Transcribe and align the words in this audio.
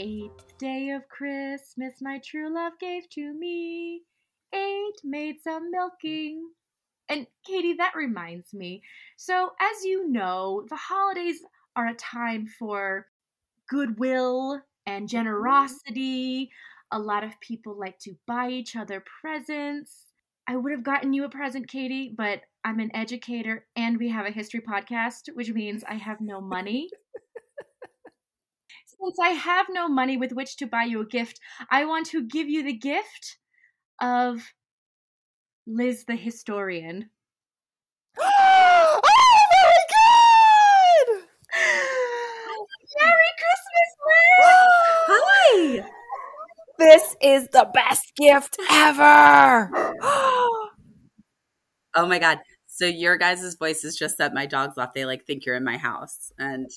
Eighth 0.00 0.56
day 0.58 0.90
of 0.90 1.08
Christmas, 1.08 1.94
my 2.00 2.20
true 2.24 2.54
love 2.54 2.74
gave 2.78 3.10
to 3.10 3.34
me 3.34 4.02
eight 4.54 4.94
maids 5.02 5.44
a 5.44 5.58
milking. 5.60 6.50
And 7.08 7.26
Katie, 7.44 7.72
that 7.72 7.96
reminds 7.96 8.54
me. 8.54 8.80
So, 9.16 9.50
as 9.60 9.84
you 9.84 10.08
know, 10.08 10.64
the 10.70 10.76
holidays 10.76 11.40
are 11.74 11.88
a 11.88 11.94
time 11.94 12.46
for 12.46 13.08
goodwill 13.68 14.62
and 14.86 15.06
mm-hmm. 15.06 15.16
generosity. 15.16 16.52
A 16.92 16.98
lot 17.00 17.24
of 17.24 17.32
people 17.40 17.76
like 17.76 17.98
to 18.02 18.14
buy 18.24 18.50
each 18.50 18.76
other 18.76 19.02
presents. 19.20 20.12
I 20.46 20.54
would 20.54 20.70
have 20.70 20.84
gotten 20.84 21.12
you 21.12 21.24
a 21.24 21.28
present, 21.28 21.66
Katie, 21.66 22.14
but 22.16 22.42
I'm 22.64 22.78
an 22.78 22.94
educator 22.94 23.66
and 23.74 23.98
we 23.98 24.10
have 24.10 24.26
a 24.26 24.30
history 24.30 24.60
podcast, 24.60 25.22
which 25.34 25.50
means 25.50 25.82
I 25.82 25.94
have 25.94 26.20
no 26.20 26.40
money. 26.40 26.88
Since 29.00 29.18
I 29.22 29.30
have 29.30 29.66
no 29.70 29.88
money 29.88 30.16
with 30.16 30.32
which 30.32 30.56
to 30.56 30.66
buy 30.66 30.84
you 30.84 31.00
a 31.00 31.06
gift, 31.06 31.40
I 31.70 31.84
want 31.84 32.06
to 32.08 32.26
give 32.26 32.48
you 32.48 32.64
the 32.64 32.72
gift 32.72 33.38
of 34.00 34.42
Liz 35.66 36.04
the 36.06 36.16
historian. 36.16 37.10
oh, 38.20 39.00
very 39.54 39.84
good! 41.14 41.24
Merry 43.00 43.32
Christmas, 43.38 43.90
Liz! 44.06 45.84
Hi. 45.84 45.88
This 46.78 47.16
is 47.20 47.48
the 47.48 47.68
best 47.72 48.12
gift 48.16 48.56
ever. 48.70 49.70
Oh 51.94 52.06
my 52.06 52.20
god. 52.20 52.38
So 52.66 52.86
your 52.86 53.16
guys' 53.16 53.56
voices 53.58 53.96
just 53.96 54.18
set 54.18 54.32
my 54.32 54.46
dogs 54.46 54.78
off. 54.78 54.94
They 54.94 55.04
like 55.04 55.24
think 55.24 55.44
you're 55.44 55.56
in 55.56 55.64
my 55.64 55.78
house 55.78 56.30
and 56.38 56.70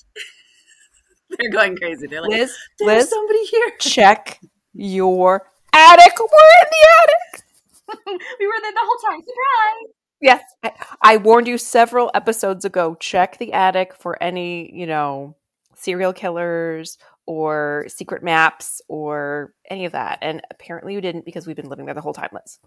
they're 1.38 1.50
going 1.50 1.76
crazy. 1.76 2.06
They're 2.06 2.22
like, 2.22 2.30
Liz, 2.30 2.56
there's 2.78 3.02
Liz, 3.02 3.10
somebody 3.10 3.44
here. 3.46 3.72
check 3.80 4.40
your 4.74 5.48
attic. 5.72 6.12
We're 6.18 6.52
in 6.62 6.68
the 6.70 6.88
attic. 7.02 7.44
we 8.38 8.46
were 8.46 8.52
there 8.62 8.72
the 8.72 8.80
whole 8.80 9.10
time. 9.10 9.20
Surprise! 9.20 9.94
Yes, 10.20 10.42
I, 10.62 10.72
I 11.02 11.16
warned 11.16 11.48
you 11.48 11.58
several 11.58 12.10
episodes 12.14 12.64
ago. 12.64 12.96
Check 13.00 13.38
the 13.38 13.52
attic 13.52 13.94
for 13.94 14.22
any, 14.22 14.72
you 14.72 14.86
know, 14.86 15.36
serial 15.74 16.12
killers 16.12 16.96
or 17.26 17.86
secret 17.88 18.22
maps 18.22 18.80
or 18.88 19.52
any 19.68 19.84
of 19.84 19.92
that. 19.92 20.18
And 20.22 20.42
apparently 20.50 20.94
you 20.94 21.00
didn't 21.00 21.24
because 21.24 21.46
we've 21.46 21.56
been 21.56 21.68
living 21.68 21.86
there 21.86 21.94
the 21.94 22.00
whole 22.00 22.14
time, 22.14 22.30
Liz. 22.32 22.58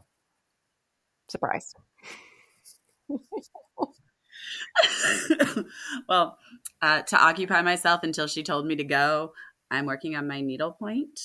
Surprise. 1.29 1.73
well, 6.09 6.37
uh, 6.81 7.01
to 7.03 7.17
occupy 7.17 7.61
myself 7.61 8.01
until 8.03 8.27
she 8.27 8.43
told 8.43 8.65
me 8.65 8.75
to 8.75 8.83
go, 8.83 9.33
I'm 9.71 9.85
working 9.85 10.15
on 10.15 10.27
my 10.27 10.41
needlepoint. 10.41 11.19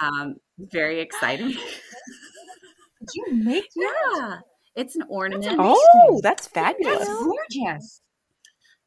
Um, 0.00 0.36
very 0.58 1.00
exciting. 1.00 1.48
Did 3.00 3.08
you 3.14 3.34
make 3.34 3.68
that? 3.76 4.14
yeah, 4.16 4.38
it's 4.74 4.96
an 4.96 5.04
ornament. 5.08 5.46
amazing. 5.46 5.76
Oh, 5.76 6.20
that's 6.22 6.46
fabulous. 6.48 7.06
That's 7.06 7.10
gorgeous. 7.10 8.00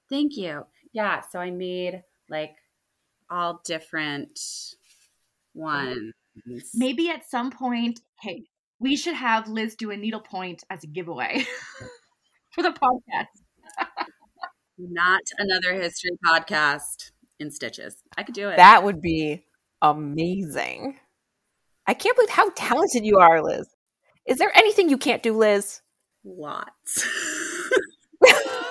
Thank 0.10 0.38
you. 0.38 0.66
Yeah, 0.94 1.22
so 1.30 1.40
I 1.40 1.52
made 1.52 2.04
like 2.30 2.56
all 3.30 3.62
different 3.66 4.40
ones. 5.54 6.14
Maybe 6.74 7.10
at 7.10 7.30
some 7.30 7.52
point, 7.52 8.02
hey, 8.22 8.46
we 8.80 8.96
should 8.96 9.16
have 9.16 9.48
Liz 9.48 9.76
do 9.76 9.92
a 9.92 9.98
needlepoint 9.98 10.64
as 10.70 10.84
a 10.84 10.88
giveaway 10.88 11.46
for 12.56 12.64
the 12.64 12.72
podcast. 12.72 13.28
Not 14.78 15.22
another 15.38 15.74
history 15.74 16.12
podcast 16.26 17.12
in 17.40 17.52
stitches. 17.52 17.98
I 18.18 18.24
could 18.24 18.34
do 18.34 18.50
it. 18.50 18.56
That 18.58 18.84
would 18.84 19.02
be 19.02 19.46
amazing. 19.82 20.98
I 21.86 21.94
can't 21.94 22.16
believe 22.16 22.30
how 22.30 22.50
talented 22.56 23.06
you 23.06 23.18
are, 23.20 23.44
Liz. 23.44 23.68
Is 24.26 24.38
there 24.38 24.52
anything 24.56 24.90
you 24.90 24.98
can't 24.98 25.22
do, 25.22 25.38
Liz? 25.38 25.82
Lots. 26.24 27.06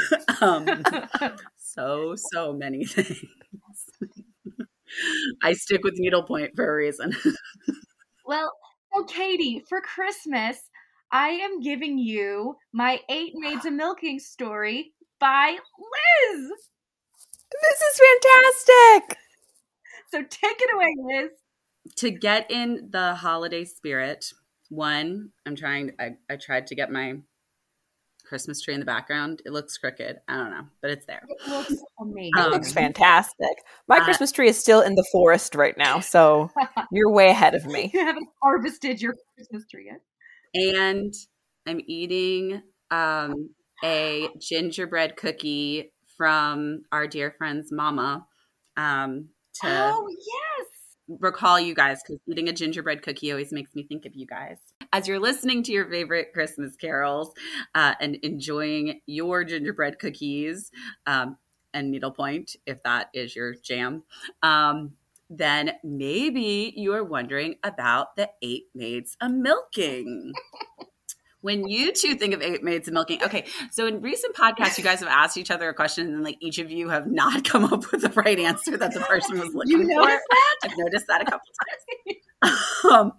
um, 0.40 0.66
so 1.56 2.14
so 2.16 2.52
many 2.52 2.84
things. 2.84 3.22
I 5.42 5.52
stick 5.52 5.84
with 5.84 5.94
needlepoint 5.96 6.52
for 6.56 6.70
a 6.70 6.76
reason. 6.76 7.12
well, 8.26 8.52
so 8.94 9.04
Katie, 9.04 9.62
for 9.68 9.80
Christmas, 9.80 10.58
I 11.12 11.28
am 11.30 11.60
giving 11.60 11.98
you 11.98 12.56
my 12.72 13.00
Eight 13.08 13.32
Maids 13.34 13.64
a 13.66 13.70
Milking 13.70 14.18
story 14.18 14.92
by 15.20 15.50
Liz. 15.78 16.50
This 17.62 17.82
is 17.82 18.00
fantastic. 18.22 19.18
So 20.10 20.22
take 20.22 20.56
it 20.60 20.74
away, 20.74 20.94
Liz. 21.22 21.30
to 21.96 22.10
get 22.10 22.50
in 22.50 22.88
the 22.90 23.14
holiday 23.14 23.64
spirit, 23.64 24.32
one, 24.70 25.30
I'm 25.46 25.54
trying 25.56 25.92
I, 26.00 26.12
I 26.30 26.36
tried 26.36 26.66
to 26.68 26.74
get 26.74 26.90
my 26.90 27.14
Christmas 28.26 28.62
tree 28.62 28.72
in 28.72 28.80
the 28.80 28.86
background. 28.86 29.42
It 29.44 29.52
looks 29.52 29.76
crooked. 29.76 30.16
I 30.28 30.36
don't 30.36 30.50
know, 30.50 30.64
but 30.80 30.90
it's 30.92 31.04
there. 31.04 31.22
It 31.28 31.48
looks 31.50 31.74
amazing. 32.00 32.30
It 32.34 32.40
Um, 32.40 32.52
looks 32.52 32.72
fantastic. 32.72 33.50
My 33.86 33.98
uh, 33.98 34.04
Christmas 34.04 34.32
tree 34.32 34.48
is 34.48 34.58
still 34.58 34.80
in 34.80 34.94
the 34.94 35.04
forest 35.12 35.54
right 35.54 35.76
now, 35.76 36.00
so 36.00 36.50
you're 36.92 37.10
way 37.12 37.28
ahead 37.28 37.54
of 37.54 37.66
me. 37.66 37.90
you 37.92 38.00
haven't 38.04 38.28
harvested 38.42 39.02
your 39.02 39.14
Christmas 39.36 39.66
tree 39.66 39.86
yet. 39.90 40.00
And 40.54 41.12
I'm 41.66 41.80
eating 41.86 42.62
um, 42.90 43.50
a 43.84 44.28
gingerbread 44.38 45.16
cookie 45.16 45.92
from 46.16 46.82
our 46.92 47.06
dear 47.06 47.34
friend's 47.36 47.72
mama 47.72 48.26
um, 48.76 49.28
to 49.60 49.68
Oh 49.68 50.08
yes. 50.08 50.68
recall 51.08 51.58
you 51.58 51.74
guys 51.74 52.00
because 52.02 52.20
eating 52.28 52.48
a 52.48 52.52
gingerbread 52.52 53.02
cookie 53.02 53.30
always 53.30 53.52
makes 53.52 53.74
me 53.74 53.82
think 53.86 54.06
of 54.06 54.14
you 54.14 54.26
guys. 54.26 54.58
As 54.92 55.08
you're 55.08 55.18
listening 55.20 55.62
to 55.64 55.72
your 55.72 55.88
favorite 55.88 56.32
Christmas 56.32 56.76
carols 56.76 57.32
uh, 57.74 57.94
and 58.00 58.16
enjoying 58.16 59.00
your 59.06 59.44
gingerbread 59.44 59.98
cookies 59.98 60.70
um, 61.06 61.38
and 61.74 61.90
needlepoint, 61.90 62.56
if 62.66 62.82
that 62.82 63.08
is 63.14 63.34
your 63.34 63.54
jam, 63.54 64.02
um, 64.42 64.92
then 65.30 65.72
maybe 65.82 66.72
you 66.76 66.92
are 66.94 67.04
wondering 67.04 67.56
about 67.64 68.16
the 68.16 68.28
eight 68.42 68.64
maids 68.74 69.16
a 69.20 69.28
milking. 69.28 70.32
when 71.40 71.66
you 71.66 71.92
two 71.92 72.14
think 72.14 72.34
of 72.34 72.42
eight 72.42 72.62
maids 72.62 72.86
a 72.88 72.92
milking, 72.92 73.22
okay. 73.24 73.44
So 73.70 73.86
in 73.86 74.00
recent 74.00 74.36
podcasts, 74.36 74.78
you 74.78 74.84
guys 74.84 75.00
have 75.00 75.08
asked 75.08 75.36
each 75.36 75.50
other 75.50 75.68
a 75.68 75.74
question, 75.74 76.06
and 76.08 76.22
like 76.22 76.36
each 76.40 76.58
of 76.58 76.70
you 76.70 76.88
have 76.88 77.06
not 77.06 77.44
come 77.48 77.64
up 77.64 77.90
with 77.90 78.02
the 78.02 78.10
right 78.10 78.38
answer 78.38 78.76
that 78.76 78.92
the 78.94 79.00
person 79.08 79.38
was 79.38 79.54
looking 79.54 79.80
You 79.80 79.88
for. 79.88 79.94
noticed 80.02 80.22
that? 80.30 80.56
I've 80.64 80.78
noticed 80.78 81.06
that 81.08 81.22
a 81.22 81.24
couple 81.24 81.46
times. 81.64 82.18
um, 82.90 83.12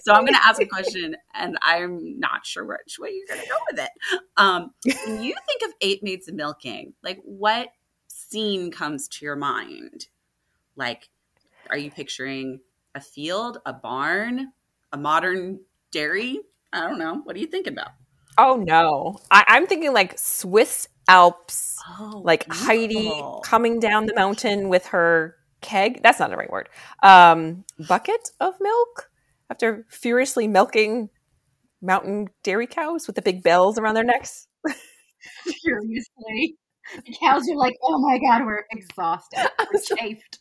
so 0.00 0.12
I'm 0.12 0.22
going 0.22 0.34
to 0.34 0.46
ask 0.46 0.62
a 0.62 0.66
question, 0.66 1.16
and 1.34 1.58
I'm 1.62 2.18
not 2.20 2.46
sure 2.46 2.64
which 2.64 2.96
way 2.98 3.10
you're 3.12 3.26
going 3.36 3.42
to 3.44 3.48
go 3.50 3.56
with 3.70 3.80
it. 3.80 3.90
Um, 4.36 4.70
when 5.06 5.22
you 5.22 5.34
think 5.46 5.62
of 5.68 5.74
eight 5.80 6.02
maids 6.02 6.28
of 6.28 6.34
milking, 6.34 6.94
like 7.02 7.18
what 7.24 7.68
scene 8.06 8.70
comes 8.70 9.08
to 9.08 9.24
your 9.24 9.34
mind? 9.36 10.06
Like, 10.76 11.08
are 11.70 11.78
you 11.78 11.90
picturing 11.90 12.60
a 12.94 13.00
field, 13.00 13.58
a 13.66 13.72
barn, 13.72 14.52
a 14.92 14.96
modern 14.98 15.60
dairy? 15.92 16.40
I 16.72 16.80
don't 16.86 16.98
know. 16.98 17.20
What 17.24 17.36
are 17.36 17.38
you 17.38 17.46
thinking 17.46 17.72
about? 17.74 17.90
Oh 18.36 18.56
no, 18.56 19.18
I- 19.30 19.44
I'm 19.48 19.66
thinking 19.66 19.92
like 19.92 20.16
Swiss 20.18 20.88
Alps, 21.08 21.78
Oh, 21.98 22.20
like 22.24 22.46
Heidi 22.52 23.10
coming 23.42 23.80
down 23.80 24.06
the 24.06 24.14
mountain 24.14 24.68
with 24.68 24.86
her 24.88 25.34
keg. 25.60 26.02
That's 26.02 26.20
not 26.20 26.30
the 26.30 26.36
right 26.36 26.50
word. 26.50 26.68
Um, 27.02 27.64
bucket 27.88 28.30
of 28.40 28.54
milk 28.60 29.10
after 29.50 29.86
furiously 29.88 30.46
milking 30.46 31.08
mountain 31.80 32.28
dairy 32.42 32.66
cows 32.66 33.06
with 33.06 33.16
the 33.16 33.22
big 33.22 33.42
bells 33.42 33.78
around 33.78 33.94
their 33.94 34.04
necks. 34.04 34.46
Furiously. 35.62 36.56
The 37.04 37.16
cows 37.20 37.48
are 37.50 37.56
like, 37.56 37.74
oh 37.82 37.98
my 37.98 38.18
god, 38.18 38.44
we're 38.46 38.64
exhausted. 38.70 39.50
We're 39.72 39.80
chafed. 39.98 40.37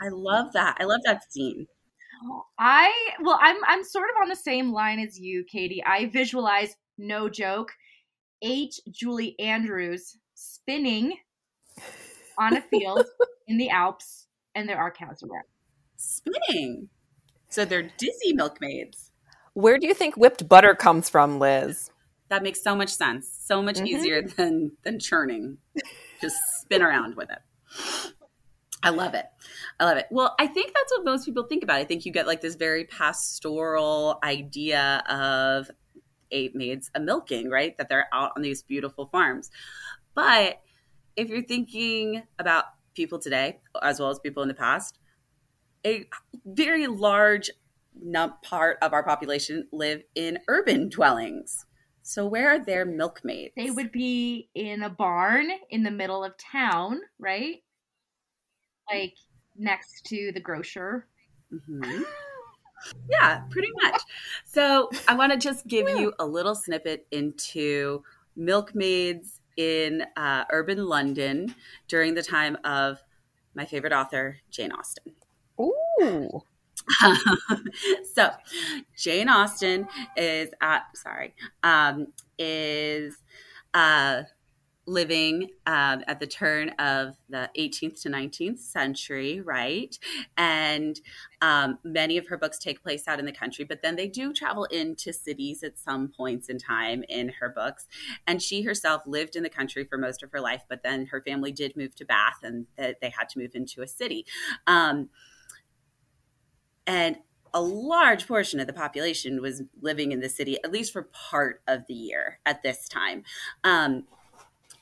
I 0.00 0.08
love 0.08 0.52
that. 0.54 0.76
I 0.80 0.84
love 0.84 1.00
that 1.04 1.30
scene. 1.30 1.66
I 2.58 2.92
well, 3.22 3.38
I'm 3.40 3.56
I'm 3.66 3.84
sort 3.84 4.10
of 4.10 4.22
on 4.22 4.28
the 4.28 4.36
same 4.36 4.72
line 4.72 4.98
as 4.98 5.18
you, 5.18 5.44
Katie. 5.50 5.82
I 5.84 6.06
visualize, 6.06 6.76
no 6.98 7.28
joke, 7.28 7.72
H. 8.42 8.80
Julie 8.90 9.38
Andrews 9.38 10.16
spinning 10.34 11.16
on 12.38 12.56
a 12.56 12.60
field 12.62 13.04
in 13.48 13.56
the 13.58 13.70
Alps, 13.70 14.26
and 14.54 14.68
there 14.68 14.78
are 14.78 14.90
cows 14.90 15.22
around. 15.22 15.44
Spinning. 15.96 16.88
So 17.48 17.64
they're 17.64 17.90
dizzy 17.98 18.32
milkmaids. 18.32 19.12
Where 19.54 19.78
do 19.78 19.86
you 19.86 19.94
think 19.94 20.16
whipped 20.16 20.48
butter 20.48 20.74
comes 20.74 21.08
from, 21.08 21.38
Liz? 21.38 21.90
That 22.28 22.42
makes 22.42 22.62
so 22.62 22.76
much 22.76 22.90
sense. 22.90 23.28
So 23.28 23.60
much 23.62 23.78
Mhm. 23.78 23.86
easier 23.86 24.22
than 24.22 24.76
than 24.84 24.98
churning. 24.98 25.58
Just 26.20 26.36
spin 26.60 26.82
around 26.82 27.16
with 27.16 27.30
it. 27.30 28.12
I 28.82 28.90
love 28.90 29.14
it. 29.14 29.26
I 29.78 29.84
love 29.84 29.98
it. 29.98 30.06
Well, 30.10 30.34
I 30.38 30.46
think 30.46 30.72
that's 30.74 30.92
what 30.92 31.04
most 31.04 31.26
people 31.26 31.44
think 31.44 31.62
about. 31.62 31.76
I 31.76 31.84
think 31.84 32.06
you 32.06 32.12
get 32.12 32.26
like 32.26 32.40
this 32.40 32.54
very 32.54 32.84
pastoral 32.84 34.18
idea 34.24 35.02
of 35.08 35.70
eight 36.30 36.54
maids 36.54 36.90
a 36.94 37.00
milking, 37.00 37.50
right? 37.50 37.76
That 37.76 37.88
they're 37.88 38.08
out 38.12 38.32
on 38.36 38.42
these 38.42 38.62
beautiful 38.62 39.06
farms. 39.06 39.50
But 40.14 40.60
if 41.16 41.28
you're 41.28 41.42
thinking 41.42 42.22
about 42.38 42.64
people 42.94 43.18
today, 43.18 43.60
as 43.82 44.00
well 44.00 44.10
as 44.10 44.18
people 44.18 44.42
in 44.42 44.48
the 44.48 44.54
past, 44.54 44.98
a 45.86 46.06
very 46.44 46.86
large 46.86 47.50
part 48.42 48.78
of 48.80 48.92
our 48.92 49.02
population 49.02 49.66
live 49.72 50.02
in 50.14 50.38
urban 50.48 50.88
dwellings. 50.88 51.66
So 52.02 52.26
where 52.26 52.48
are 52.50 52.64
their 52.64 52.84
milkmaids? 52.86 53.52
They 53.56 53.70
would 53.70 53.92
be 53.92 54.48
in 54.54 54.82
a 54.82 54.88
barn 54.88 55.50
in 55.68 55.82
the 55.82 55.90
middle 55.90 56.24
of 56.24 56.32
town, 56.38 57.00
right? 57.18 57.62
Like 58.90 59.14
next 59.56 60.04
to 60.06 60.32
the 60.32 60.40
grocer. 60.40 61.06
Mm-hmm. 61.52 62.02
yeah, 63.10 63.42
pretty 63.50 63.70
much. 63.82 64.00
So 64.44 64.90
I 65.08 65.14
want 65.14 65.32
to 65.32 65.38
just 65.38 65.66
give 65.66 65.88
yeah. 65.88 65.96
you 65.96 66.12
a 66.18 66.26
little 66.26 66.54
snippet 66.54 67.06
into 67.10 68.02
milkmaids 68.36 69.40
in 69.56 70.04
uh, 70.16 70.44
urban 70.50 70.86
London 70.86 71.54
during 71.88 72.14
the 72.14 72.22
time 72.22 72.56
of 72.64 73.02
my 73.54 73.64
favorite 73.64 73.92
author, 73.92 74.38
Jane 74.50 74.72
Austen. 74.72 75.12
Ooh. 75.60 76.42
so 78.14 78.30
Jane 78.96 79.28
Austen 79.28 79.86
is 80.16 80.50
at 80.60 80.84
sorry 80.94 81.34
um, 81.62 82.06
is 82.38 83.16
uh, 83.74 84.22
living 84.90 85.48
um, 85.66 86.02
at 86.08 86.18
the 86.18 86.26
turn 86.26 86.70
of 86.70 87.14
the 87.28 87.48
18th 87.56 88.02
to 88.02 88.08
19th 88.10 88.58
century, 88.58 89.40
right? 89.40 89.96
And 90.36 91.00
um, 91.40 91.78
many 91.84 92.18
of 92.18 92.26
her 92.26 92.36
books 92.36 92.58
take 92.58 92.82
place 92.82 93.06
out 93.06 93.20
in 93.20 93.24
the 93.24 93.32
country, 93.32 93.64
but 93.64 93.82
then 93.82 93.94
they 93.94 94.08
do 94.08 94.32
travel 94.32 94.64
into 94.64 95.12
cities 95.12 95.62
at 95.62 95.78
some 95.78 96.08
points 96.08 96.48
in 96.48 96.58
time 96.58 97.04
in 97.08 97.28
her 97.40 97.48
books. 97.48 97.86
And 98.26 98.42
she 98.42 98.62
herself 98.62 99.02
lived 99.06 99.36
in 99.36 99.44
the 99.44 99.48
country 99.48 99.84
for 99.84 99.96
most 99.96 100.24
of 100.24 100.32
her 100.32 100.40
life, 100.40 100.62
but 100.68 100.82
then 100.82 101.06
her 101.06 101.22
family 101.22 101.52
did 101.52 101.76
move 101.76 101.94
to 101.94 102.04
Bath 102.04 102.40
and 102.42 102.66
they 102.76 103.12
had 103.16 103.28
to 103.30 103.38
move 103.38 103.52
into 103.54 103.82
a 103.82 103.86
city. 103.86 104.26
Um, 104.66 105.08
and 106.86 107.18
a 107.54 107.62
large 107.62 108.26
portion 108.26 108.58
of 108.60 108.66
the 108.66 108.72
population 108.72 109.40
was 109.40 109.62
living 109.80 110.12
in 110.12 110.20
the 110.20 110.28
city, 110.28 110.58
at 110.64 110.72
least 110.72 110.92
for 110.92 111.02
part 111.12 111.62
of 111.68 111.86
the 111.86 111.94
year 111.94 112.40
at 112.44 112.62
this 112.62 112.88
time. 112.88 113.22
Um, 113.64 114.04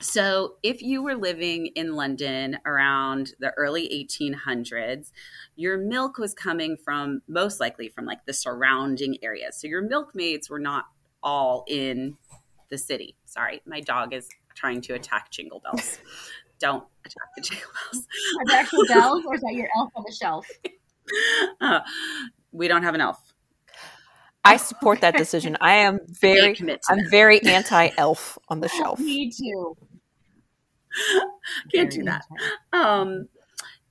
so, 0.00 0.54
if 0.62 0.80
you 0.80 1.02
were 1.02 1.16
living 1.16 1.66
in 1.74 1.96
London 1.96 2.58
around 2.64 3.32
the 3.40 3.50
early 3.52 3.88
1800s, 3.88 5.10
your 5.56 5.76
milk 5.76 6.18
was 6.18 6.34
coming 6.34 6.76
from 6.76 7.22
most 7.26 7.58
likely 7.58 7.88
from 7.88 8.04
like 8.04 8.24
the 8.24 8.32
surrounding 8.32 9.18
areas. 9.22 9.60
So, 9.60 9.66
your 9.66 9.82
milkmaids 9.82 10.48
were 10.48 10.60
not 10.60 10.84
all 11.20 11.64
in 11.66 12.16
the 12.70 12.78
city. 12.78 13.16
Sorry, 13.24 13.60
my 13.66 13.80
dog 13.80 14.14
is 14.14 14.28
trying 14.54 14.82
to 14.82 14.94
attack 14.94 15.32
Jingle 15.32 15.60
Bells. 15.60 15.98
Don't 16.60 16.84
attack 17.04 17.28
the 17.36 17.42
Jingle 17.42 17.70
Bells. 17.92 18.06
Are 18.38 18.46
there 18.46 18.60
actual 18.60 18.84
bells, 18.88 19.24
or 19.26 19.34
is 19.34 19.40
that 19.40 19.54
your 19.54 19.68
elf 19.76 19.90
on 19.96 20.04
the 20.06 20.12
shelf? 20.12 20.46
Uh, 21.60 21.80
we 22.52 22.68
don't 22.68 22.82
have 22.82 22.94
an 22.94 23.00
elf. 23.00 23.32
I 24.44 24.56
support 24.56 25.02
that 25.02 25.16
decision. 25.16 25.56
I 25.60 25.74
am 25.74 26.00
very, 26.08 26.56
I'm 26.88 27.10
very 27.10 27.42
anti 27.46 27.90
elf 27.96 28.38
on 28.48 28.60
the 28.60 28.68
shelf. 28.68 28.98
Me 28.98 29.30
too. 29.30 29.76
Can't 31.72 31.90
do 31.90 32.04
that. 32.04 32.24
Um, 32.72 33.28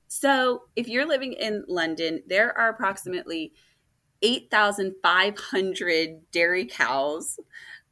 so, 0.06 0.62
if 0.74 0.88
you're 0.88 1.06
living 1.06 1.34
in 1.34 1.64
London, 1.68 2.22
there 2.26 2.56
are 2.56 2.70
approximately 2.70 3.52
8,500 4.22 6.30
dairy 6.32 6.66
cows 6.66 7.38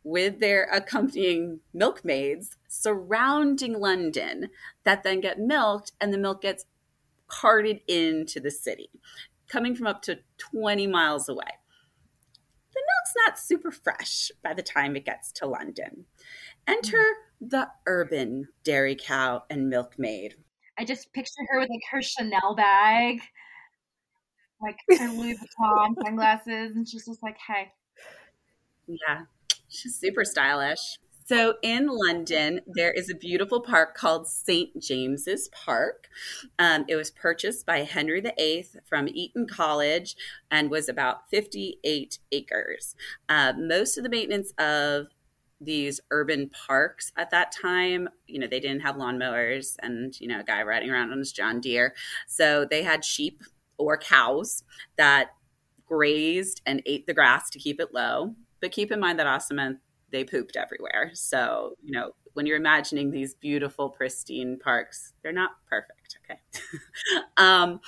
with 0.03 0.41
their 0.41 0.65
accompanying 0.73 1.61
milkmaids 1.75 2.57
surrounding 2.69 3.79
London 3.79 4.49
that 4.85 5.03
then 5.03 5.21
get 5.21 5.39
milked, 5.39 5.93
and 6.01 6.13
the 6.13 6.19
milk 6.19 6.43
gets 6.43 6.65
carted 7.29 7.81
into 7.89 8.41
the 8.41 8.51
city, 8.51 8.91
coming 9.49 9.75
from 9.75 9.87
up 9.87 10.03
to 10.03 10.19
20 10.39 10.87
miles 10.87 11.29
away. 11.29 11.59
Not 13.25 13.39
super 13.39 13.71
fresh 13.71 14.31
by 14.43 14.53
the 14.55 14.63
time 14.63 14.95
it 14.97 15.05
gets 15.05 15.33
to 15.33 15.47
London. 15.47 16.05
Enter 16.67 16.99
mm. 16.99 17.51
the 17.51 17.69
urban 17.87 18.49
dairy 18.63 18.97
cow 18.97 19.45
and 19.49 19.69
milkmaid. 19.69 20.35
I 20.79 20.85
just 20.85 21.13
picture 21.13 21.43
her 21.49 21.61
with 21.61 21.71
like 21.71 21.81
her 21.91 22.03
Chanel 22.03 22.55
bag, 22.55 23.21
like 24.61 24.77
her 24.99 25.09
Louis 25.09 25.37
Vuitton 25.37 25.95
sunglasses, 26.05 26.77
and 26.77 26.87
she's 26.87 27.07
just 27.07 27.23
like, 27.23 27.39
"Hey." 27.39 27.73
Yeah, 28.87 29.23
she's 29.69 29.97
super 29.97 30.25
stylish. 30.25 30.99
So 31.27 31.55
in 31.61 31.89
London, 31.89 32.61
there 32.69 32.93
is 32.93 33.11
a 33.11 33.15
beautiful 33.15 33.61
park 33.61 33.97
called 33.97 34.29
St. 34.29 34.81
James's 34.81 35.49
Park. 35.49 36.07
Um, 36.61 36.85
it 36.87 36.95
was 36.95 37.11
purchased 37.11 37.67
by 37.67 37.79
Henry 37.79 38.21
VIII 38.21 38.67
from 38.85 39.09
Eton 39.09 39.49
College 39.49 40.15
and 40.53 40.71
was 40.71 40.89
about 40.89 41.29
58 41.29 42.21
acres. 42.31 42.95
Uh, 43.29 43.53
most 43.59 43.99
of 43.99 44.05
the 44.05 44.09
maintenance 44.09 44.53
of 44.59 45.09
these 45.61 46.01
urban 46.13 46.49
parks 46.51 47.13
at 47.17 47.31
that 47.31 47.51
time. 47.51 48.09
You 48.29 48.39
know, 48.39 48.47
they 48.47 48.61
didn't 48.61 48.83
have 48.83 48.95
lawnmowers 48.95 49.75
and, 49.83 50.19
you 50.21 50.29
know, 50.29 50.41
a 50.41 50.45
guy 50.45 50.63
riding 50.63 50.91
around 50.91 51.11
on 51.11 51.19
his 51.19 51.33
John 51.33 51.61
Deere. 51.61 51.95
So 52.29 52.67
they 52.71 52.85
had 52.85 53.05
sheep 53.05 53.43
or 53.79 53.97
cows 53.97 54.63
that 54.97 55.31
grazed 55.87 56.63
and 56.67 56.83
ate 56.87 57.07
the 57.07 57.15
grass 57.15 57.51
to 57.51 57.59
keep 57.59 57.81
it 57.81 57.93
low. 57.93 58.35
But 58.61 58.71
keep 58.71 58.93
in 58.93 59.01
mind 59.01 59.19
that 59.19 59.53
meant 59.53 59.79
they 60.11 60.25
pooped 60.25 60.57
everywhere. 60.57 61.11
So, 61.15 61.75
you 61.83 61.93
know, 61.93 62.13
when 62.35 62.47
you're 62.47 62.57
imagining 62.57 63.11
these 63.11 63.35
beautiful, 63.35 63.89
pristine 63.89 64.59
parks, 64.59 65.15
they're 65.23 65.33
not 65.33 65.53
perfect. 65.69 66.19
Okay. 66.25 66.41
um, 67.37 67.81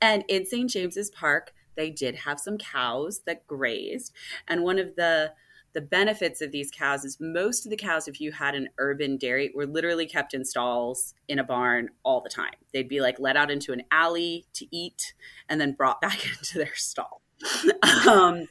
and 0.00 0.24
in 0.28 0.46
St. 0.46 0.70
James's 0.70 1.10
Park, 1.10 1.52
they 1.76 1.90
did 1.90 2.14
have 2.14 2.40
some 2.40 2.58
cows 2.58 3.22
that 3.26 3.46
grazed. 3.46 4.12
And 4.48 4.62
one 4.62 4.78
of 4.78 4.96
the 4.96 5.32
the 5.72 5.80
benefits 5.80 6.40
of 6.40 6.50
these 6.50 6.70
cows 6.70 7.04
is 7.04 7.18
most 7.20 7.64
of 7.64 7.70
the 7.70 7.76
cows, 7.76 8.08
if 8.08 8.20
you 8.20 8.32
had 8.32 8.54
an 8.56 8.68
urban 8.78 9.16
dairy, 9.16 9.52
were 9.54 9.66
literally 9.66 10.06
kept 10.06 10.34
in 10.34 10.44
stalls 10.44 11.14
in 11.28 11.38
a 11.38 11.44
barn 11.44 11.90
all 12.02 12.20
the 12.20 12.28
time. 12.28 12.54
They'd 12.72 12.88
be 12.88 13.00
like 13.00 13.20
let 13.20 13.36
out 13.36 13.52
into 13.52 13.72
an 13.72 13.82
alley 13.92 14.46
to 14.54 14.66
eat 14.74 15.14
and 15.48 15.60
then 15.60 15.72
brought 15.72 16.00
back 16.00 16.24
into 16.26 16.58
their 16.58 16.74
stall. 16.74 17.22
um, 18.08 18.48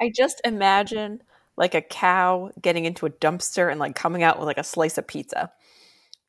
I 0.00 0.12
just 0.14 0.40
imagine 0.44 1.22
like 1.58 1.74
a 1.74 1.82
cow 1.82 2.50
getting 2.62 2.84
into 2.84 3.04
a 3.04 3.10
dumpster 3.10 3.70
and 3.70 3.80
like 3.80 3.96
coming 3.96 4.22
out 4.22 4.38
with 4.38 4.46
like 4.46 4.58
a 4.58 4.64
slice 4.64 4.96
of 4.96 5.06
pizza, 5.06 5.50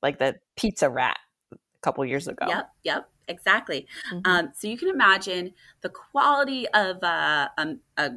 like 0.02 0.18
the 0.18 0.36
pizza 0.58 0.90
rat 0.90 1.20
a 1.54 1.58
couple 1.82 2.04
years 2.04 2.28
ago. 2.28 2.48
Yep, 2.48 2.70
yep, 2.84 3.10
exactly. 3.28 3.86
Mm-hmm. 4.12 4.22
Um, 4.26 4.52
so 4.58 4.68
you 4.68 4.78
can 4.78 4.90
imagine 4.90 5.54
the 5.82 5.90
quality 5.90 6.68
of 6.70 7.04
uh, 7.04 7.50
um, 7.60 7.80
a 7.96 8.10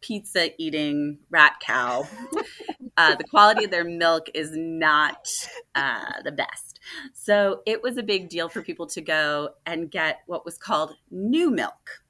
pizza 0.00 0.50
eating 0.62 1.18
rat 1.28 1.54
cow. 1.60 2.06
uh, 2.96 3.16
the 3.16 3.24
quality 3.24 3.64
of 3.64 3.72
their 3.72 3.84
milk 3.84 4.28
is 4.32 4.52
not 4.54 5.26
uh, 5.74 6.22
the 6.24 6.32
best. 6.32 6.78
So 7.14 7.62
it 7.66 7.82
was 7.82 7.96
a 7.96 8.02
big 8.02 8.28
deal 8.28 8.48
for 8.48 8.62
people 8.62 8.86
to 8.88 9.00
go 9.00 9.50
and 9.66 9.90
get 9.90 10.20
what 10.26 10.44
was 10.44 10.56
called 10.56 10.94
new 11.10 11.50
milk. 11.50 12.01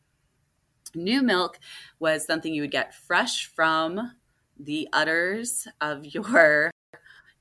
New 0.94 1.22
milk 1.22 1.58
was 1.98 2.26
something 2.26 2.52
you 2.52 2.62
would 2.62 2.70
get 2.70 2.94
fresh 2.94 3.46
from 3.46 4.12
the 4.58 4.88
udders 4.92 5.66
of 5.80 6.04
your 6.04 6.70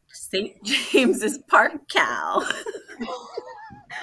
St. 0.08 0.62
James's 0.64 1.40
Park 1.50 1.88
cow. 1.90 2.44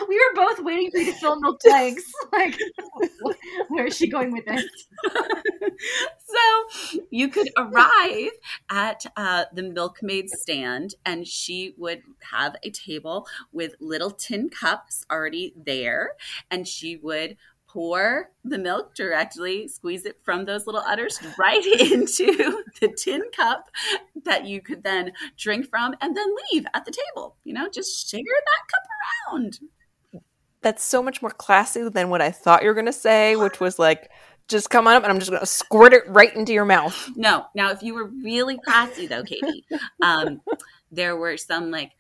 we 0.09 0.17
were 0.17 0.35
both 0.35 0.61
waiting 0.61 0.90
for 0.90 0.99
you 0.99 1.12
to 1.12 1.19
fill 1.19 1.40
the 1.40 1.59
blanks. 1.64 2.05
Like, 2.33 2.59
where 3.69 3.87
is 3.87 3.97
she 3.97 4.09
going 4.09 4.33
with 4.33 4.45
this? 4.45 4.64
so 6.25 7.02
you 7.11 7.28
could 7.28 7.49
arrive 7.57 8.31
at 8.71 9.07
uh, 9.17 9.45
the 9.52 9.62
milkmaid 9.62 10.31
stand, 10.31 10.95
and 11.05 11.26
she 11.26 11.75
would 11.76 12.02
have 12.31 12.57
a 12.62 12.71
table 12.71 13.26
with 13.52 13.75
little 13.81 14.11
tin 14.11 14.50
cups 14.50 15.05
already 15.11 15.55
there, 15.57 16.12
and 16.50 16.69
she 16.69 16.97
would 16.97 17.37
pour 17.78 18.32
the 18.42 18.58
milk 18.58 18.92
directly, 18.97 19.68
squeeze 19.68 20.04
it 20.04 20.18
from 20.25 20.44
those 20.44 20.66
little 20.66 20.80
udders 20.80 21.20
right 21.38 21.64
into 21.92 22.64
the 22.80 22.88
tin 22.88 23.23
cup 23.37 23.70
that 24.25 24.44
you 24.44 24.61
could 24.61 24.82
then 24.82 25.12
drink 25.37 25.64
from 25.64 25.94
and 26.00 26.16
then 26.16 26.26
leave 26.50 26.66
at 26.75 26.85
the 26.85 26.90
table. 26.90 27.37
You 27.44 27.54
know, 27.54 27.68
just 27.68 28.12
shigger 28.12 28.25
that 28.25 28.66
cup 28.66 29.32
around 29.32 29.61
that's 30.61 30.82
so 30.82 31.00
much 31.00 31.23
more 31.23 31.30
classy 31.30 31.88
than 31.88 32.11
what 32.11 32.20
I 32.20 32.32
thought 32.32 32.62
you 32.62 32.68
were 32.68 32.75
going 32.75 32.87
to 32.87 32.92
say, 32.92 33.37
which 33.37 33.61
was 33.61 33.78
like, 33.78 34.11
just 34.49 34.70
come 34.70 34.88
on 34.88 34.97
up 34.97 35.04
and 35.04 35.12
I'm 35.12 35.20
just 35.20 35.30
going 35.30 35.40
to 35.40 35.47
squirt 35.47 35.92
it 35.92 36.02
right 36.08 36.35
into 36.35 36.52
your 36.52 36.64
mouth. 36.64 37.11
No. 37.14 37.47
Now, 37.54 37.70
if 37.70 37.80
you 37.80 37.94
were 37.94 38.06
really 38.06 38.58
classy, 38.58 39.06
though, 39.06 39.23
Katie, 39.23 39.64
um, 40.02 40.40
there 40.90 41.16
were 41.16 41.37
some 41.37 41.70
like 41.70 41.92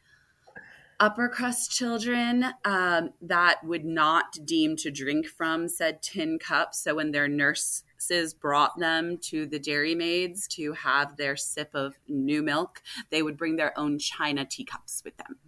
upper 1.00 1.28
crust 1.28 1.70
children 1.70 2.44
um, 2.64 3.10
that 3.22 3.62
would 3.64 3.84
not 3.84 4.36
deem 4.44 4.76
to 4.76 4.90
drink 4.90 5.26
from 5.26 5.68
said 5.68 6.02
tin 6.02 6.38
cups. 6.38 6.82
So 6.82 6.96
when 6.96 7.12
their 7.12 7.28
nurses 7.28 8.34
brought 8.34 8.78
them 8.78 9.18
to 9.22 9.46
the 9.46 9.58
dairy 9.58 9.94
maids 9.94 10.48
to 10.48 10.72
have 10.72 11.16
their 11.16 11.36
sip 11.36 11.70
of 11.74 11.94
new 12.08 12.42
milk, 12.42 12.82
they 13.10 13.22
would 13.22 13.36
bring 13.36 13.56
their 13.56 13.78
own 13.78 13.98
china 13.98 14.44
teacups 14.44 15.02
with 15.04 15.16
them. 15.16 15.38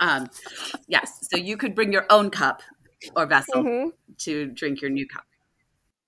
um, 0.00 0.30
yes, 0.86 1.26
so 1.30 1.36
you 1.36 1.56
could 1.56 1.74
bring 1.74 1.92
your 1.92 2.06
own 2.10 2.30
cup 2.30 2.62
or 3.16 3.26
vessel 3.26 3.62
Mhm. 3.62 3.92
to 4.18 4.46
drink 4.46 4.80
your 4.80 4.90
new 4.90 5.06
cup. 5.06 5.26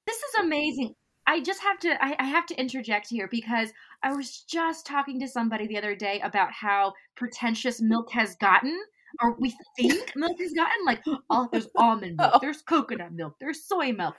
This 0.07 0.17
is 0.17 0.35
amazing. 0.41 0.95
I 1.27 1.41
just 1.41 1.61
have 1.63 1.79
to 1.81 2.05
I, 2.05 2.15
I 2.19 2.25
have 2.25 2.47
to 2.47 2.55
interject 2.61 3.09
here 3.09 3.29
because 3.31 3.71
I 4.03 4.15
was 4.15 4.43
just 4.43 4.87
talking 4.87 5.19
to 5.21 5.29
somebody 5.29 5.67
the 5.67 5.79
other 5.79 5.95
day 5.97 6.21
about 6.21 6.53
how 6.53 6.93
pretentious 7.17 7.81
milk 7.81 8.11
has 8.13 8.37
gotten, 8.37 8.79
or 9.23 9.37
we 9.41 9.55
think 9.77 10.13
milk 10.17 10.37
has 10.41 10.53
gotten. 10.53 10.85
Like, 10.85 11.03
oh, 11.31 11.49
there's 11.51 11.69
almond 11.77 12.17
milk, 12.19 12.33
Oh. 12.35 12.39
there's 12.41 12.63
coconut 12.63 13.13
milk, 13.13 13.35
there's 13.41 13.65
soy 13.65 13.93
milk. 13.93 14.15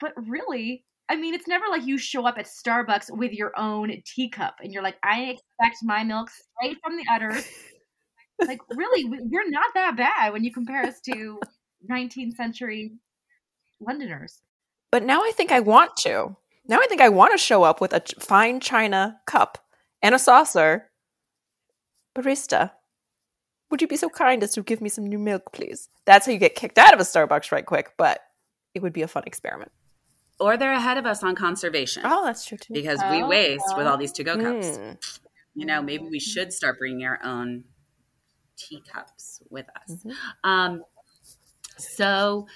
But 0.00 0.12
really, 0.28 0.84
I 1.08 1.16
mean, 1.16 1.32
it's 1.34 1.48
never 1.48 1.64
like 1.70 1.86
you 1.86 1.96
show 1.98 2.26
up 2.26 2.36
at 2.38 2.46
Starbucks 2.46 3.16
with 3.16 3.32
your 3.32 3.52
own 3.58 3.90
teacup 4.04 4.56
and 4.62 4.72
you're 4.72 4.82
like, 4.82 4.98
I 5.02 5.20
expect 5.60 5.78
my 5.82 6.04
milk 6.04 6.28
straight 6.30 6.76
from 6.84 6.96
the 6.96 7.04
udder. 7.10 7.40
Like, 8.46 8.60
really, 8.70 9.04
we- 9.06 9.20
we're 9.22 9.48
not 9.50 9.72
that 9.74 9.96
bad 9.96 10.32
when 10.32 10.44
you 10.44 10.52
compare 10.52 10.82
us 10.84 11.00
to 11.10 11.40
19th 11.90 12.34
century 12.34 12.92
Londoners. 13.80 14.42
But 14.90 15.02
now 15.04 15.20
I 15.22 15.32
think 15.36 15.52
I 15.52 15.60
want 15.60 15.96
to. 15.98 16.36
Now 16.66 16.78
I 16.80 16.86
think 16.88 17.00
I 17.00 17.08
want 17.08 17.32
to 17.32 17.38
show 17.38 17.62
up 17.62 17.80
with 17.80 17.92
a 17.92 18.02
fine 18.20 18.60
china 18.60 19.20
cup 19.26 19.58
and 20.02 20.14
a 20.14 20.18
saucer. 20.18 20.90
Barista, 22.16 22.72
would 23.70 23.80
you 23.82 23.88
be 23.88 23.96
so 23.96 24.08
kind 24.08 24.42
as 24.42 24.52
to 24.52 24.62
give 24.62 24.80
me 24.80 24.88
some 24.88 25.06
new 25.06 25.18
milk, 25.18 25.52
please? 25.52 25.88
That's 26.04 26.26
how 26.26 26.32
you 26.32 26.38
get 26.38 26.54
kicked 26.54 26.78
out 26.78 26.94
of 26.94 27.00
a 27.00 27.04
Starbucks 27.04 27.52
right 27.52 27.64
quick, 27.64 27.92
but 27.96 28.20
it 28.74 28.82
would 28.82 28.92
be 28.92 29.02
a 29.02 29.08
fun 29.08 29.22
experiment. 29.26 29.70
Or 30.40 30.56
they're 30.56 30.72
ahead 30.72 30.98
of 30.98 31.06
us 31.06 31.22
on 31.22 31.34
conservation 31.34 32.02
Oh, 32.04 32.24
that's 32.24 32.44
true 32.44 32.58
too. 32.58 32.72
because 32.72 33.00
we 33.10 33.22
Oh, 33.22 33.28
waste 33.28 33.76
with 33.76 33.86
all 33.86 33.96
these 33.96 34.12
to 34.12 34.24
go 34.24 34.36
cups. 34.36 34.78
Mm. 34.78 35.20
You 35.54 35.66
know, 35.66 35.82
maybe 35.82 36.04
we 36.08 36.20
should 36.20 36.52
start 36.52 36.78
bringing 36.78 37.04
our 37.04 37.18
own 37.24 37.64
teacups 38.56 39.42
with 39.50 39.66
us. 39.76 39.96
Mhm. 40.04 40.14
Um, 40.44 40.84
so, 41.76 42.46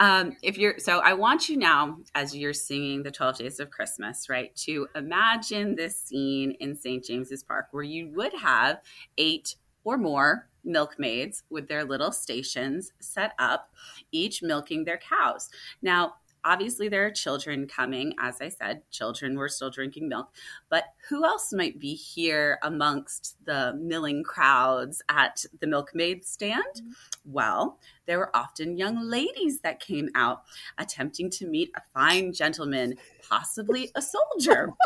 um, 0.00 0.36
if 0.42 0.58
you're, 0.58 0.78
so 0.78 0.98
I 0.98 1.12
want 1.14 1.48
you 1.48 1.56
now, 1.56 1.98
as 2.14 2.34
you're 2.34 2.52
singing 2.52 3.02
the 3.02 3.10
12 3.10 3.38
Days 3.38 3.60
of 3.60 3.70
Christmas, 3.70 4.28
right, 4.28 4.54
to 4.56 4.88
imagine 4.94 5.76
this 5.76 5.98
scene 5.98 6.52
in 6.60 6.74
St. 6.74 7.04
James's 7.04 7.42
Park 7.42 7.68
where 7.70 7.84
you 7.84 8.10
would 8.14 8.34
have 8.34 8.80
eight 9.18 9.56
or 9.84 9.96
more 9.96 10.48
milkmaids 10.64 11.44
with 11.50 11.68
their 11.68 11.84
little 11.84 12.10
stations 12.10 12.92
set 13.00 13.32
up, 13.38 13.70
each 14.10 14.42
milking 14.42 14.84
their 14.84 14.98
cows. 14.98 15.50
Now, 15.82 16.14
obviously, 16.44 16.88
there 16.88 17.06
are 17.06 17.10
children 17.10 17.66
coming. 17.66 18.14
As 18.18 18.40
I 18.40 18.48
said, 18.48 18.82
children 18.90 19.36
were 19.36 19.48
still 19.48 19.70
drinking 19.70 20.08
milk. 20.08 20.30
But 20.68 20.84
who 21.08 21.24
else 21.24 21.52
might 21.52 21.78
be 21.78 21.94
here 21.94 22.58
amongst 22.62 23.36
the 23.44 23.74
milling 23.80 24.22
crowds 24.24 25.02
at 25.08 25.44
the 25.60 25.66
milkmaid 25.66 26.24
stand? 26.24 26.64
Mm-hmm. 26.76 27.32
Well, 27.32 27.78
there 28.06 28.18
were 28.18 28.34
often 28.36 28.76
young 28.76 29.00
ladies 29.08 29.60
that 29.60 29.80
came 29.80 30.10
out 30.14 30.42
attempting 30.78 31.30
to 31.30 31.46
meet 31.46 31.70
a 31.76 31.80
fine 31.92 32.32
gentleman, 32.32 32.96
possibly 33.28 33.90
a 33.94 34.02
soldier. 34.02 34.72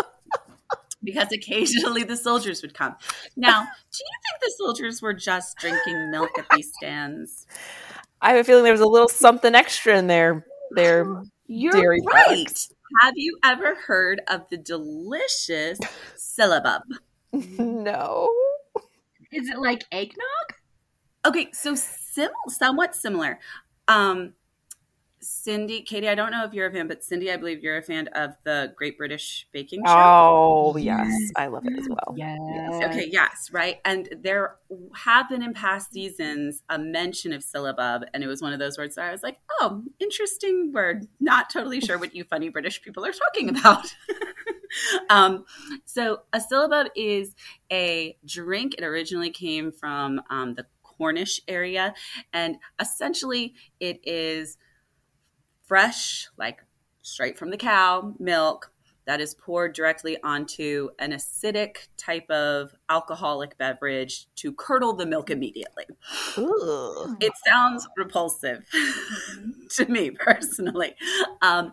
Because 1.05 1.31
occasionally 1.31 2.03
the 2.03 2.17
soldiers 2.17 2.61
would 2.61 2.75
come. 2.75 2.97
Now, 3.37 3.61
do 3.61 3.99
you 4.00 4.19
think 4.25 4.43
the 4.43 4.53
soldiers 4.59 5.00
were 5.00 5.15
just 5.15 5.57
drinking 5.57 6.11
milk 6.11 6.31
at 6.37 6.47
these 6.50 6.73
stands? 6.75 7.47
I 8.21 8.31
have 8.31 8.41
a 8.41 8.45
feeling 8.45 8.65
there 8.65 8.73
was 8.73 8.81
a 8.81 8.87
little 8.87 9.09
something 9.09 9.55
extra 9.55 9.97
in 9.97 10.09
there. 10.09 10.45
There. 10.73 11.23
You're 11.49 11.73
Dairy 11.73 12.02
right. 12.07 12.26
products. 12.26 12.71
Have 13.02 13.14
you 13.17 13.38
ever 13.43 13.75
heard 13.75 14.21
of 14.28 14.49
the 14.50 14.57
delicious 14.57 15.78
syllabub? 16.17 16.83
no. 17.33 18.28
Is 19.33 19.49
it 19.49 19.59
like 19.59 19.85
eggnog? 19.90 20.25
Okay, 21.26 21.49
so 21.52 21.75
sim- 21.75 22.31
somewhat 22.49 22.95
similar. 22.95 23.38
Um, 23.88 24.35
Cindy, 25.21 25.83
Katie, 25.83 26.09
I 26.09 26.15
don't 26.15 26.31
know 26.31 26.45
if 26.45 26.53
you're 26.53 26.69
a 26.69 26.73
fan, 26.73 26.89
but 26.89 27.03
Cindy, 27.03 27.31
I 27.31 27.37
believe 27.37 27.63
you're 27.63 27.77
a 27.77 27.83
fan 27.83 28.09
of 28.09 28.33
the 28.45 28.73
Great 28.77 28.97
British 28.97 29.47
Baking 29.53 29.83
Show. 29.85 29.93
Oh, 29.93 30.77
yes. 30.77 31.13
I 31.37 31.49
love 31.49 31.67
it 31.67 31.79
as 31.79 31.89
well. 31.89 32.15
Yes. 32.17 32.85
Okay, 32.85 33.09
yes, 33.11 33.51
right. 33.53 33.79
And 33.85 34.09
there 34.23 34.57
have 34.95 35.29
been 35.29 35.43
in 35.43 35.55
past 35.55 35.93
seasons 35.93 36.63
a 36.69 36.79
mention 36.79 37.33
of 37.33 37.43
syllabub, 37.43 38.05
and 38.15 38.23
it 38.23 38.27
was 38.27 38.41
one 38.41 38.53
of 38.53 38.59
those 38.59 38.79
words 38.79 38.95
that 38.95 39.07
I 39.07 39.13
was 39.13 39.23
like, 39.23 39.39
oh, 39.61 39.83
interesting 39.99 40.73
word. 40.73 41.07
Not 41.21 41.51
totally 41.51 41.81
sure 41.81 41.99
what 41.99 42.15
you 42.15 42.25
funny 42.25 42.49
British 42.49 42.81
people 42.83 43.05
are 43.05 43.13
talking 43.13 43.49
about. 43.49 43.95
um, 45.11 45.45
so, 45.85 46.21
a 46.33 46.41
syllabub 46.41 46.89
is 46.95 47.35
a 47.73 48.17
drink. 48.25 48.75
It 48.79 48.85
originally 48.85 49.31
came 49.31 49.73
from 49.73 50.21
um, 50.31 50.55
the 50.55 50.67
Cornish 50.83 51.41
area, 51.49 51.95
and 52.33 52.57
essentially 52.81 53.55
it 53.81 54.01
is 54.05 54.57
fresh, 55.69 56.29
like 56.39 56.65
straight 57.03 57.39
from 57.39 57.51
the 57.51 57.57
cow, 57.57 58.15
milk 58.19 58.73
that 59.07 59.23
is 59.23 59.35
poured 59.35 59.73
directly 59.75 60.19
onto 60.23 60.91
an 60.99 61.13
acidic 61.13 61.89
type 61.97 62.29
of 62.31 62.75
alcoholic 62.91 63.57
beverage 63.57 64.27
to 64.37 64.53
curdle 64.53 64.93
the 64.93 65.07
milk 65.07 65.31
immediately. 65.31 65.85
Ooh. 66.37 67.17
It 67.19 67.33
sounds 67.47 67.89
repulsive 67.97 68.67
to 69.71 69.87
me 69.87 70.11
personally. 70.11 70.95
Um, 71.41 71.73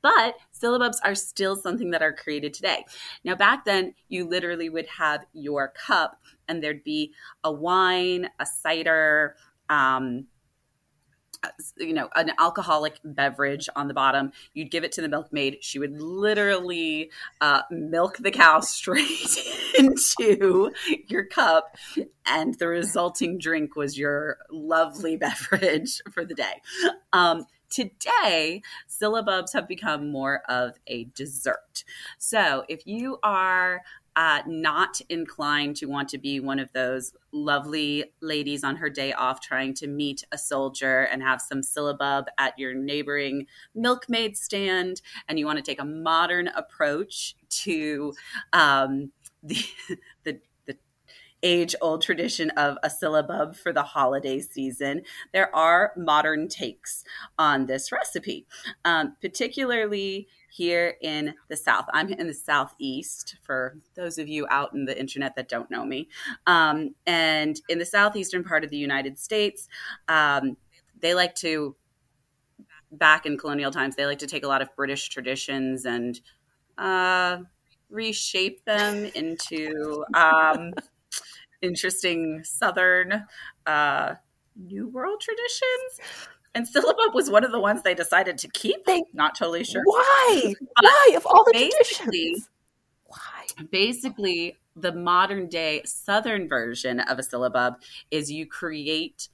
but 0.00 0.36
syllabubs 0.54 0.98
are 1.02 1.16
still 1.16 1.56
something 1.56 1.90
that 1.90 2.02
are 2.02 2.12
created 2.12 2.54
today. 2.54 2.84
Now, 3.24 3.34
back 3.34 3.64
then, 3.64 3.94
you 4.08 4.28
literally 4.28 4.68
would 4.68 4.86
have 4.86 5.24
your 5.32 5.72
cup 5.86 6.20
and 6.46 6.62
there'd 6.62 6.84
be 6.84 7.12
a 7.42 7.50
wine, 7.50 8.28
a 8.38 8.46
cider, 8.46 9.34
um, 9.68 10.26
you 11.78 11.92
know, 11.92 12.08
an 12.14 12.32
alcoholic 12.38 12.98
beverage 13.04 13.68
on 13.76 13.88
the 13.88 13.94
bottom. 13.94 14.32
You'd 14.54 14.70
give 14.70 14.84
it 14.84 14.92
to 14.92 15.02
the 15.02 15.08
milkmaid. 15.08 15.58
She 15.60 15.78
would 15.78 16.00
literally 16.00 17.10
uh, 17.40 17.62
milk 17.70 18.18
the 18.18 18.30
cow 18.30 18.60
straight 18.60 19.38
into 19.78 20.72
your 21.08 21.24
cup, 21.24 21.76
and 22.24 22.58
the 22.58 22.68
resulting 22.68 23.38
drink 23.38 23.76
was 23.76 23.98
your 23.98 24.38
lovely 24.50 25.16
beverage 25.16 26.00
for 26.12 26.24
the 26.24 26.34
day. 26.34 26.62
Um, 27.12 27.46
today, 27.70 28.62
syllabubs 28.88 29.52
have 29.52 29.68
become 29.68 30.10
more 30.10 30.42
of 30.48 30.78
a 30.86 31.04
dessert. 31.14 31.84
So 32.18 32.64
if 32.68 32.86
you 32.86 33.18
are 33.22 33.82
uh, 34.16 34.40
not 34.46 35.00
inclined 35.08 35.76
to 35.76 35.86
want 35.86 36.08
to 36.08 36.18
be 36.18 36.40
one 36.40 36.58
of 36.58 36.72
those 36.72 37.12
lovely 37.32 38.12
ladies 38.20 38.64
on 38.64 38.76
her 38.76 38.88
day 38.88 39.12
off 39.12 39.40
trying 39.40 39.74
to 39.74 39.86
meet 39.86 40.24
a 40.32 40.38
soldier 40.38 41.02
and 41.02 41.22
have 41.22 41.40
some 41.40 41.62
syllabub 41.62 42.24
at 42.38 42.58
your 42.58 42.74
neighboring 42.74 43.46
milkmaid 43.74 44.36
stand, 44.36 45.02
and 45.28 45.38
you 45.38 45.46
want 45.46 45.58
to 45.58 45.62
take 45.62 45.80
a 45.80 45.84
modern 45.84 46.48
approach 46.48 47.36
to 47.50 48.14
um, 48.52 49.12
the, 49.42 49.64
the 50.24 50.40
age 51.42 51.74
old 51.80 52.02
tradition 52.02 52.50
of 52.50 52.76
a 52.82 52.90
syllabub 52.90 53.56
for 53.56 53.72
the 53.72 53.82
holiday 53.82 54.40
season, 54.40 55.02
there 55.32 55.54
are 55.54 55.92
modern 55.96 56.48
takes 56.48 57.04
on 57.38 57.66
this 57.66 57.92
recipe, 57.92 58.46
um, 58.84 59.16
particularly 59.20 60.26
here 60.50 60.96
in 61.02 61.34
the 61.48 61.56
South. 61.56 61.86
I'm 61.92 62.08
in 62.08 62.26
the 62.26 62.34
Southeast 62.34 63.36
for 63.42 63.78
those 63.94 64.18
of 64.18 64.28
you 64.28 64.46
out 64.50 64.72
in 64.74 64.84
the 64.84 64.98
internet 64.98 65.36
that 65.36 65.48
don't 65.48 65.70
know 65.70 65.84
me. 65.84 66.08
Um, 66.46 66.94
and 67.06 67.60
in 67.68 67.78
the 67.78 67.86
Southeastern 67.86 68.44
part 68.44 68.64
of 68.64 68.70
the 68.70 68.76
United 68.76 69.18
States, 69.18 69.68
um, 70.08 70.56
they 71.00 71.14
like 71.14 71.34
to, 71.36 71.76
back 72.92 73.26
in 73.26 73.36
colonial 73.36 73.70
times, 73.70 73.96
they 73.96 74.06
like 74.06 74.20
to 74.20 74.26
take 74.26 74.44
a 74.44 74.48
lot 74.48 74.62
of 74.62 74.74
British 74.76 75.08
traditions 75.08 75.84
and 75.84 76.20
uh, 76.78 77.38
reshape 77.90 78.64
them 78.64 79.04
into 79.14 80.04
um, 80.14 80.72
interesting 81.62 82.42
Southern 82.44 83.24
uh, 83.66 84.14
New 84.56 84.88
World 84.88 85.20
traditions. 85.20 86.35
And 86.56 86.66
syllabub 86.66 87.14
was 87.14 87.28
one 87.30 87.44
of 87.44 87.52
the 87.52 87.60
ones 87.60 87.82
they 87.82 87.94
decided 87.94 88.38
to 88.38 88.48
keep. 88.48 88.86
They- 88.86 89.04
Not 89.12 89.36
totally 89.36 89.62
sure. 89.62 89.82
Why? 89.84 90.54
Why? 90.80 91.12
Of 91.14 91.26
all 91.26 91.44
the 91.44 91.52
traditions. 91.52 92.48
Why? 93.04 93.46
basically 93.70 94.56
the 94.74 94.92
modern 94.92 95.48
day 95.48 95.80
southern 95.84 96.48
version 96.48 97.00
of 97.00 97.18
a 97.18 97.22
syllabub 97.22 97.76
is 98.10 98.30
you 98.30 98.46
create 98.46 99.28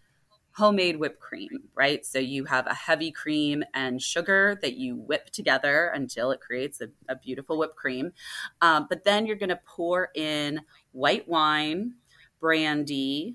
homemade 0.53 0.97
whipped 0.97 1.19
cream 1.19 1.49
right 1.75 2.05
so 2.05 2.19
you 2.19 2.45
have 2.45 2.67
a 2.67 2.75
heavy 2.75 3.11
cream 3.11 3.65
and 3.75 4.01
sugar 4.01 4.59
that 4.63 4.75
you 4.75 4.95
whip 4.95 5.31
together 5.31 5.91
until 5.95 6.31
it 6.31 6.41
creates 6.41 6.81
a, 6.81 6.89
a 7.09 7.17
beautiful 7.17 7.59
whipped 7.59 7.75
cream 7.75 8.13
um, 8.61 8.87
but 8.89 9.03
then 9.05 9.27
you're 9.27 9.35
going 9.35 9.49
to 9.49 9.61
pour 9.67 10.11
in 10.15 10.61
white 10.93 11.27
wine 11.27 11.95
brandy 12.39 13.35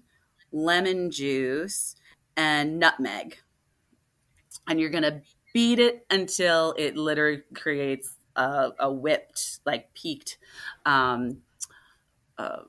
lemon 0.52 1.10
juice 1.10 1.96
and 2.38 2.80
nutmeg 2.80 3.40
and 4.68 4.80
you're 4.80 4.90
going 4.90 5.04
to 5.04 5.22
beat 5.54 5.80
it 5.80 6.06
until 6.10 6.74
it 6.78 6.96
literally 6.96 7.42
creates 7.54 8.16
a, 8.36 8.72
a 8.80 8.92
whipped, 8.92 9.60
like 9.66 9.94
peaked 9.94 10.38
um, 10.86 11.38
uh, 12.38 12.60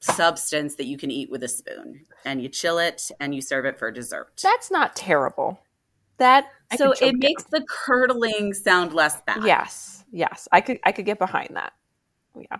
substance 0.00 0.76
that 0.76 0.86
you 0.86 0.96
can 0.96 1.10
eat 1.10 1.30
with 1.30 1.42
a 1.42 1.48
spoon 1.48 2.06
and 2.24 2.42
you 2.42 2.48
chill 2.48 2.78
it 2.78 3.10
and 3.20 3.34
you 3.34 3.40
serve 3.40 3.64
it 3.64 3.78
for 3.78 3.90
dessert. 3.90 4.40
That's 4.42 4.70
not 4.70 4.96
terrible. 4.96 5.60
That 6.18 6.46
I 6.70 6.76
so 6.76 6.92
it 6.92 7.16
makes 7.16 7.44
down. 7.44 7.60
the 7.60 7.66
curdling 7.68 8.54
sound 8.54 8.92
less 8.94 9.20
bad. 9.22 9.44
Yes. 9.44 10.04
Yes. 10.10 10.48
I 10.50 10.60
could 10.62 10.78
I 10.84 10.92
could 10.92 11.04
get 11.04 11.18
behind 11.18 11.50
that. 11.56 11.74
Yeah. 12.34 12.56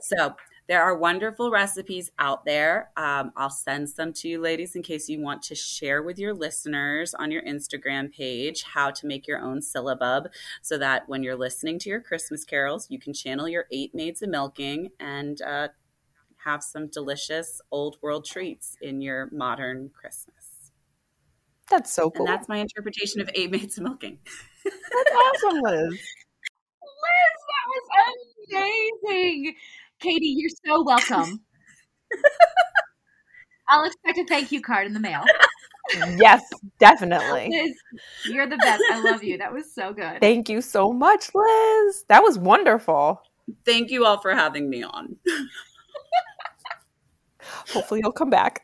So 0.00 0.36
there 0.68 0.82
are 0.82 0.96
wonderful 0.96 1.50
recipes 1.50 2.10
out 2.18 2.44
there. 2.44 2.90
Um, 2.96 3.32
I'll 3.36 3.50
send 3.50 3.88
some 3.88 4.12
to 4.14 4.28
you, 4.28 4.40
ladies, 4.40 4.74
in 4.74 4.82
case 4.82 5.08
you 5.08 5.20
want 5.20 5.42
to 5.42 5.54
share 5.54 6.02
with 6.02 6.18
your 6.18 6.34
listeners 6.34 7.14
on 7.14 7.30
your 7.30 7.42
Instagram 7.42 8.12
page 8.12 8.64
how 8.64 8.90
to 8.90 9.06
make 9.06 9.28
your 9.28 9.38
own 9.38 9.60
syllabub 9.60 10.26
so 10.62 10.76
that 10.78 11.08
when 11.08 11.22
you're 11.22 11.36
listening 11.36 11.78
to 11.80 11.88
your 11.88 12.00
Christmas 12.00 12.44
carols, 12.44 12.88
you 12.90 12.98
can 12.98 13.12
channel 13.12 13.48
your 13.48 13.66
eight 13.70 13.94
maids 13.94 14.22
of 14.22 14.28
milking 14.28 14.90
and 14.98 15.40
uh, 15.42 15.68
have 16.44 16.62
some 16.62 16.88
delicious 16.88 17.60
old 17.70 17.98
world 18.02 18.24
treats 18.24 18.76
in 18.80 19.00
your 19.00 19.28
modern 19.32 19.90
Christmas. 19.90 20.72
That's 21.70 21.92
so 21.92 22.10
cool. 22.10 22.26
And 22.26 22.34
that's 22.34 22.48
my 22.48 22.58
interpretation 22.58 23.20
of 23.20 23.30
eight 23.34 23.50
maids 23.50 23.78
of 23.78 23.84
milking. 23.84 24.18
That's 24.64 25.12
awesome, 25.12 25.60
Liz. 25.60 25.90
Liz, 27.02 27.40
that 27.52 27.66
was 27.68 27.84
amazing. 29.04 29.54
Katie, 30.00 30.34
you're 30.36 30.50
so 30.64 30.82
welcome. 30.82 31.40
I'll 33.68 33.84
expect 33.84 34.18
a 34.18 34.24
thank 34.26 34.52
you 34.52 34.60
card 34.60 34.86
in 34.86 34.92
the 34.92 35.00
mail. 35.00 35.24
yes, 36.18 36.42
definitely. 36.78 37.48
Liz, 37.50 37.74
you're 38.24 38.46
the 38.46 38.58
best. 38.58 38.82
I 38.90 39.00
love 39.00 39.24
you. 39.24 39.38
That 39.38 39.52
was 39.52 39.72
so 39.74 39.92
good. 39.92 40.20
Thank 40.20 40.48
you 40.48 40.60
so 40.60 40.92
much, 40.92 41.30
Liz. 41.34 42.04
That 42.08 42.22
was 42.22 42.38
wonderful. 42.38 43.22
Thank 43.64 43.90
you 43.90 44.04
all 44.04 44.20
for 44.20 44.34
having 44.34 44.68
me 44.70 44.82
on. 44.82 45.16
Hopefully, 47.72 48.00
you'll 48.02 48.12
come 48.12 48.30
back. 48.30 48.62